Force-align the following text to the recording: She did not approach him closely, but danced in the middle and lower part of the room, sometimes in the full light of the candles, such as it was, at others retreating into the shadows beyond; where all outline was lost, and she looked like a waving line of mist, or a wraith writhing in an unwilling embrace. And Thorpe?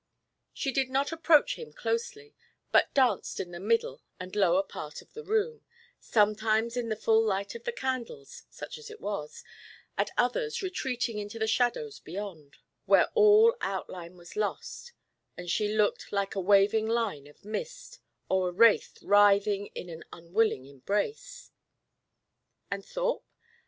She 0.51 0.71
did 0.71 0.89
not 0.89 1.11
approach 1.11 1.59
him 1.59 1.71
closely, 1.73 2.33
but 2.71 2.91
danced 2.95 3.39
in 3.39 3.51
the 3.51 3.59
middle 3.59 4.01
and 4.19 4.35
lower 4.35 4.63
part 4.63 5.03
of 5.03 5.13
the 5.13 5.23
room, 5.23 5.61
sometimes 5.99 6.75
in 6.75 6.89
the 6.89 6.95
full 6.95 7.21
light 7.23 7.53
of 7.53 7.65
the 7.65 7.71
candles, 7.71 8.45
such 8.49 8.79
as 8.79 8.89
it 8.89 8.99
was, 8.99 9.43
at 9.99 10.09
others 10.17 10.63
retreating 10.63 11.19
into 11.19 11.37
the 11.37 11.45
shadows 11.45 11.99
beyond; 11.99 12.57
where 12.87 13.09
all 13.13 13.55
outline 13.61 14.17
was 14.17 14.35
lost, 14.35 14.91
and 15.37 15.51
she 15.51 15.67
looked 15.67 16.11
like 16.11 16.33
a 16.33 16.39
waving 16.41 16.87
line 16.87 17.27
of 17.27 17.45
mist, 17.45 17.99
or 18.27 18.49
a 18.49 18.51
wraith 18.51 18.97
writhing 19.03 19.67
in 19.75 19.87
an 19.87 20.03
unwilling 20.11 20.65
embrace. 20.65 21.51
And 22.71 22.83
Thorpe? 22.83 23.23